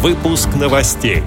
Выпуск 0.00 0.50
новостей. 0.54 1.24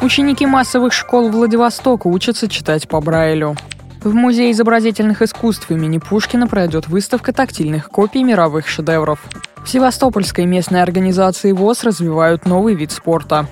Ученики 0.00 0.46
массовых 0.46 0.94
школ 0.94 1.28
Владивостока 1.28 2.06
учатся 2.06 2.48
читать 2.48 2.88
по 2.88 2.98
Брайлю. 3.02 3.56
В 4.02 4.14
Музее 4.14 4.52
изобразительных 4.52 5.20
искусств 5.20 5.70
имени 5.70 5.98
Пушкина 5.98 6.46
пройдет 6.46 6.88
выставка 6.88 7.34
тактильных 7.34 7.90
копий 7.90 8.24
мировых 8.24 8.68
шедевров. 8.68 9.20
В 9.62 9.68
Севастопольской 9.68 10.46
местной 10.46 10.82
организации 10.82 11.52
ВОЗ 11.52 11.84
развивают 11.84 12.46
новый 12.46 12.74
вид 12.74 12.90
спорта. 12.90 13.46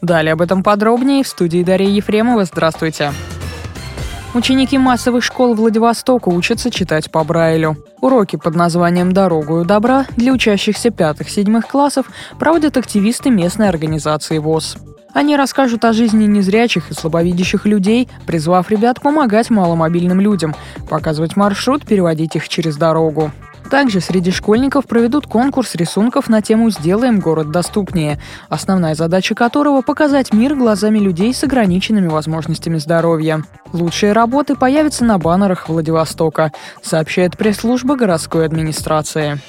Далее 0.00 0.32
об 0.32 0.40
этом 0.40 0.62
подробнее 0.62 1.22
в 1.24 1.28
студии 1.28 1.62
Дарья 1.62 1.90
Ефремова. 1.90 2.46
Здравствуйте. 2.46 3.12
Ученики 4.32 4.78
массовых 4.78 5.24
школ 5.24 5.54
Владивостока 5.54 6.28
учатся 6.28 6.70
читать 6.70 7.10
по 7.10 7.24
Брайлю. 7.24 7.76
Уроки 8.00 8.36
под 8.36 8.54
названием 8.54 9.12
«Дорогу 9.12 9.64
добра» 9.64 10.06
для 10.16 10.32
учащихся 10.32 10.90
пятых-седьмых 10.90 11.66
классов 11.66 12.06
проводят 12.38 12.76
активисты 12.76 13.30
местной 13.30 13.68
организации 13.68 14.38
ВОЗ. 14.38 14.76
Они 15.12 15.36
расскажут 15.36 15.84
о 15.84 15.92
жизни 15.92 16.26
незрячих 16.26 16.92
и 16.92 16.94
слабовидящих 16.94 17.66
людей, 17.66 18.08
призвав 18.24 18.70
ребят 18.70 19.00
помогать 19.00 19.50
маломобильным 19.50 20.20
людям, 20.20 20.54
показывать 20.88 21.34
маршрут, 21.34 21.84
переводить 21.84 22.36
их 22.36 22.48
через 22.48 22.76
дорогу. 22.76 23.32
Также 23.70 24.00
среди 24.00 24.32
школьников 24.32 24.86
проведут 24.86 25.28
конкурс 25.28 25.76
рисунков 25.76 26.28
на 26.28 26.42
тему 26.42 26.70
«Сделаем 26.70 27.20
город 27.20 27.52
доступнее», 27.52 28.18
основная 28.48 28.96
задача 28.96 29.36
которого– 29.36 29.80
показать 29.86 30.32
мир 30.32 30.56
глазами 30.56 30.98
людей 30.98 31.32
с 31.32 31.44
ограниченными 31.44 32.08
возможностями 32.08 32.78
здоровья. 32.78 33.44
Лучшие 33.72 34.12
работы 34.12 34.56
появятся 34.56 35.04
на 35.04 35.18
баннерах 35.18 35.68
Владивостока, 35.68 36.50
сообщает 36.82 37.38
пресс-служба 37.38 37.94
городской 37.94 38.44
администрации. 38.44 39.40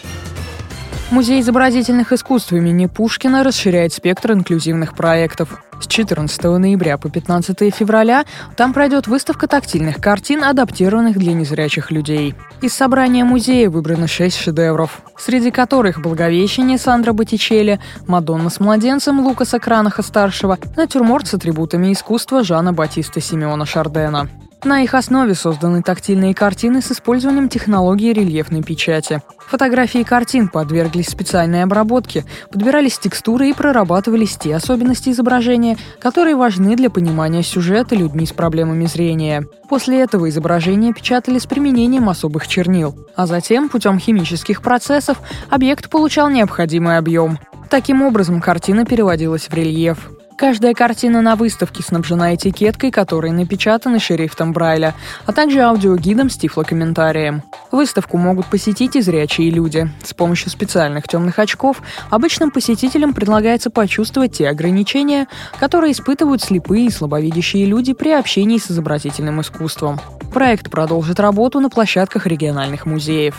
Музей 1.12 1.42
изобразительных 1.42 2.14
искусств 2.14 2.54
имени 2.54 2.86
Пушкина 2.86 3.44
расширяет 3.44 3.92
спектр 3.92 4.32
инклюзивных 4.32 4.96
проектов. 4.96 5.62
С 5.82 5.88
14 5.88 6.42
ноября 6.42 6.98
по 6.98 7.10
15 7.10 7.76
февраля 7.76 8.24
там 8.56 8.72
пройдет 8.72 9.08
выставка 9.08 9.48
тактильных 9.48 9.98
картин, 9.98 10.42
адаптированных 10.42 11.18
для 11.18 11.34
незрячих 11.34 11.92
людей. 11.92 12.34
Из 12.62 12.74
собрания 12.74 13.26
музея 13.26 13.70
выбрано 13.70 14.08
шесть 14.08 14.38
шедевров, 14.38 15.02
среди 15.18 15.52
которых 15.52 16.00
«Благовещение» 16.02 16.78
Сандра 16.78 17.12
Боттичелли, 17.12 17.82
«Мадонна 18.08 18.50
с 18.50 18.62
младенцем» 18.62 19.20
Лукаса 19.20 19.60
Кранаха-старшего, 19.60 20.58
натюрморт 20.78 21.28
с 21.28 21.34
атрибутами 21.34 21.92
искусства 21.92 22.42
Жана 22.42 22.72
Батиста 22.72 23.20
Симеона 23.20 23.66
Шардена. 23.66 24.30
На 24.64 24.84
их 24.84 24.94
основе 24.94 25.34
созданы 25.34 25.82
тактильные 25.82 26.36
картины 26.36 26.84
с 26.84 26.92
использованием 26.92 27.50
технологии 27.50 28.14
рельефной 28.14 28.62
печати. 28.62 29.24
Фотографии 29.48 30.04
картин 30.04 30.50
подверглись 30.50 31.10
специальной 31.10 31.64
обработке, 31.64 32.26
подбирались 32.52 33.00
текстуры 33.00 33.50
и 33.50 33.54
прорабатывались 33.54 34.38
те 34.38 34.56
особенности 34.56 35.10
изображения, 35.10 35.78
которые 36.00 36.36
важны 36.36 36.76
для 36.76 36.92
понимания 36.92 37.42
сюжета 37.42 37.96
людьми 37.96 38.28
с 38.28 38.34
проблемами 38.34 38.86
зрения. 38.86 39.48
После 39.68 40.00
этого 40.00 40.30
изображения 40.30 40.94
печатали 40.94 41.40
с 41.40 41.48
применением 41.48 42.08
особых 42.08 42.48
чернил, 42.48 42.96
а 43.16 43.26
затем 43.26 43.68
путем 43.68 43.98
химических 43.98 44.62
процессов 44.62 45.18
объект 45.50 45.90
получал 45.90 46.30
необходимый 46.30 46.98
объем. 46.98 47.40
Таким 47.72 48.04
образом, 48.04 48.40
картина 48.40 48.86
переводилась 48.86 49.50
в 49.50 49.54
рельеф. 49.56 50.12
Каждая 50.42 50.74
картина 50.74 51.22
на 51.22 51.36
выставке 51.36 51.84
снабжена 51.84 52.34
этикеткой, 52.34 52.90
которой 52.90 53.32
напечатаны 53.32 54.00
шрифтом 54.00 54.54
Брайля, 54.54 54.96
а 55.28 55.34
также 55.34 55.62
аудиогидом 55.62 56.32
с 56.32 56.36
тифлокомментарием. 56.36 57.44
Выставку 57.72 58.18
могут 58.18 58.48
посетить 58.48 58.96
и 58.96 59.02
зрячие 59.02 59.52
люди. 59.52 59.88
С 60.04 60.16
помощью 60.16 60.50
специальных 60.50 61.08
темных 61.08 61.38
очков 61.38 61.84
обычным 62.10 62.50
посетителям 62.50 63.14
предлагается 63.14 63.70
почувствовать 63.70 64.36
те 64.36 64.50
ограничения, 64.50 65.28
которые 65.60 65.92
испытывают 65.92 66.42
слепые 66.42 66.88
и 66.88 66.90
слабовидящие 66.90 67.68
люди 67.68 67.94
при 67.94 68.10
общении 68.10 68.58
с 68.58 68.72
изобразительным 68.72 69.42
искусством. 69.42 70.00
Проект 70.34 70.72
продолжит 70.72 71.20
работу 71.20 71.60
на 71.60 71.70
площадках 71.70 72.26
региональных 72.26 72.88
музеев. 72.88 73.36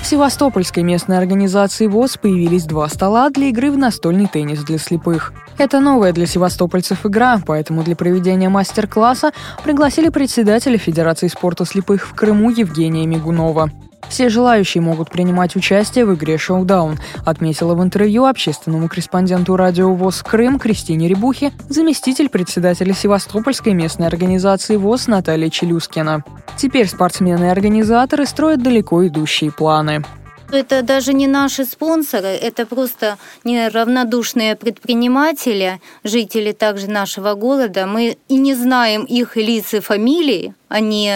В 0.00 0.06
Севастопольской 0.06 0.82
местной 0.82 1.18
организации 1.18 1.86
ВОЗ 1.86 2.16
появились 2.16 2.64
два 2.64 2.88
стола 2.88 3.28
для 3.30 3.48
игры 3.48 3.70
в 3.70 3.76
настольный 3.76 4.26
теннис 4.26 4.62
для 4.64 4.78
слепых. 4.78 5.32
Это 5.58 5.80
новая 5.80 6.12
для 6.12 6.26
севастопольцев 6.26 7.04
игра, 7.04 7.40
поэтому 7.44 7.82
для 7.82 7.96
проведения 7.96 8.48
мастер-класса 8.48 9.32
пригласили 9.64 10.08
председателя 10.08 10.78
Федерации 10.78 11.28
спорта 11.28 11.64
слепых 11.64 12.06
в 12.06 12.14
Крыму 12.14 12.50
Евгения 12.50 13.06
Мигунова. 13.06 13.70
Все 14.08 14.28
желающие 14.28 14.82
могут 14.82 15.10
принимать 15.10 15.54
участие 15.56 16.04
в 16.04 16.14
игре 16.14 16.38
«Шоудаун», 16.38 16.98
отметила 17.24 17.74
в 17.74 17.82
интервью 17.82 18.24
общественному 18.24 18.88
корреспонденту 18.88 19.56
радио 19.56 19.94
ВОЗ 19.94 20.22
«Крым» 20.22 20.58
Кристине 20.58 21.08
Рябухе 21.08 21.52
заместитель 21.68 22.28
председателя 22.28 22.94
Севастопольской 22.94 23.74
местной 23.74 24.06
организации 24.06 24.76
ВОЗ 24.76 25.08
Наталья 25.08 25.50
Челюскина. 25.50 26.24
Теперь 26.56 26.88
спортсмены 26.88 27.44
и 27.44 27.48
организаторы 27.48 28.26
строят 28.26 28.62
далеко 28.62 29.06
идущие 29.06 29.52
планы. 29.52 30.02
Это 30.50 30.82
даже 30.82 31.12
не 31.12 31.26
наши 31.26 31.66
спонсоры, 31.66 32.28
это 32.28 32.64
просто 32.64 33.18
неравнодушные 33.44 34.56
предприниматели, 34.56 35.78
жители 36.04 36.52
также 36.52 36.88
нашего 36.88 37.34
города. 37.34 37.86
Мы 37.86 38.16
и 38.28 38.36
не 38.36 38.54
знаем 38.54 39.04
их 39.04 39.36
лиц 39.36 39.74
и 39.74 39.80
фамилий. 39.80 40.54
Они 40.68 41.12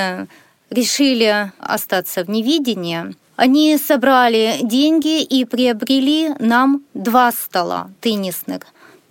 решили 0.72 1.52
остаться 1.58 2.24
в 2.24 2.30
невидении. 2.30 3.14
Они 3.36 3.78
собрали 3.78 4.58
деньги 4.62 5.22
и 5.22 5.44
приобрели 5.44 6.30
нам 6.38 6.82
два 6.94 7.32
стола 7.32 7.90
теннисных. 8.00 8.62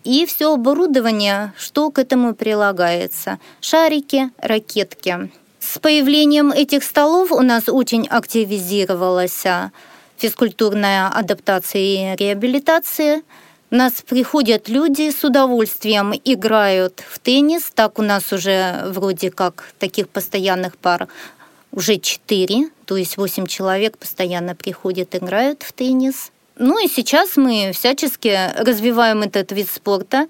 И 0.03 0.25
все 0.25 0.53
оборудование, 0.53 1.53
что 1.57 1.91
к 1.91 1.99
этому 1.99 2.33
прилагается. 2.33 3.39
Шарики, 3.59 4.29
ракетки. 4.37 5.31
С 5.59 5.77
появлением 5.77 6.51
этих 6.51 6.83
столов 6.83 7.31
у 7.31 7.41
нас 7.41 7.69
очень 7.69 8.07
активизировалась 8.07 9.43
физкультурная 10.17 11.07
адаптация 11.07 11.81
и 11.81 12.15
реабилитация. 12.15 13.21
У 13.69 13.75
нас 13.75 14.01
приходят 14.01 14.69
люди 14.69 15.11
с 15.11 15.23
удовольствием, 15.23 16.13
играют 16.25 17.03
в 17.09 17.19
теннис. 17.19 17.71
Так 17.73 17.99
у 17.99 18.01
нас 18.01 18.33
уже 18.33 18.83
вроде 18.87 19.31
как 19.31 19.73
таких 19.79 20.09
постоянных 20.09 20.77
пар 20.77 21.07
уже 21.71 21.97
четыре, 21.97 22.69
то 22.85 22.97
есть 22.97 23.17
восемь 23.17 23.45
человек 23.45 23.97
постоянно 23.97 24.55
приходят, 24.55 25.15
играют 25.15 25.63
в 25.63 25.73
теннис. 25.73 26.31
Ну 26.57 26.83
и 26.83 26.87
сейчас 26.87 27.37
мы 27.37 27.71
всячески 27.73 28.37
развиваем 28.61 29.21
этот 29.21 29.51
вид 29.51 29.69
спорта. 29.69 30.27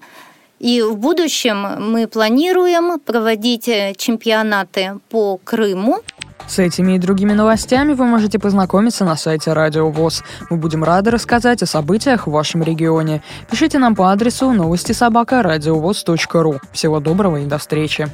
И 0.60 0.80
в 0.80 0.96
будущем 0.96 1.90
мы 1.90 2.06
планируем 2.06 3.00
проводить 3.00 3.64
чемпионаты 3.96 5.00
по 5.10 5.38
Крыму. 5.38 5.98
С 6.46 6.60
этими 6.60 6.92
и 6.94 6.98
другими 6.98 7.32
новостями 7.32 7.94
вы 7.94 8.04
можете 8.04 8.38
познакомиться 8.38 9.04
на 9.04 9.16
сайте 9.16 9.52
Радио 9.52 9.90
ВОЗ. 9.90 10.22
Мы 10.50 10.56
будем 10.56 10.84
рады 10.84 11.10
рассказать 11.10 11.62
о 11.62 11.66
событиях 11.66 12.26
в 12.26 12.30
вашем 12.30 12.62
регионе. 12.62 13.22
Пишите 13.50 13.78
нам 13.78 13.96
по 13.96 14.12
адресу 14.12 14.52
новости 14.52 14.92
собака 14.92 15.42
ру. 15.42 16.60
Всего 16.72 17.00
доброго 17.00 17.38
и 17.38 17.46
до 17.46 17.58
встречи. 17.58 18.08